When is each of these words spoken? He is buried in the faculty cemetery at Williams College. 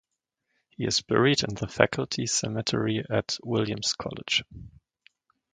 He 0.71 0.85
is 0.87 1.01
buried 1.03 1.43
in 1.43 1.53
the 1.53 1.67
faculty 1.67 2.25
cemetery 2.25 3.05
at 3.07 3.37
Williams 3.43 3.93
College. 3.93 4.43